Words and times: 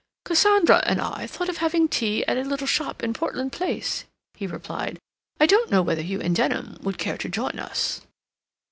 "Cassandra 0.25 0.81
and 0.87 0.99
I 0.99 1.27
thought 1.27 1.47
of 1.47 1.57
having 1.57 1.87
tea 1.87 2.25
at 2.25 2.35
a 2.35 2.41
little 2.41 2.65
shop 2.65 3.03
in 3.03 3.13
Portland 3.13 3.51
Place," 3.51 4.05
he 4.33 4.47
replied. 4.47 4.97
"I 5.39 5.45
don't 5.45 5.69
know 5.69 5.83
whether 5.83 6.01
you 6.01 6.19
and 6.19 6.35
Denham 6.35 6.79
would 6.81 6.97
care 6.97 7.19
to 7.19 7.29
join 7.29 7.59
us." 7.59 8.01